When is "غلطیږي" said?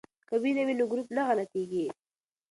1.27-1.85